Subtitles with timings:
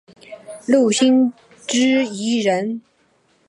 [0.65, 1.31] 六星
[1.67, 2.81] 之一人。